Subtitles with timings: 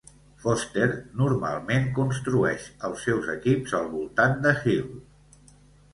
[0.43, 0.87] Foster
[1.19, 4.91] normalment construeix els seus equips al voltant de Hill.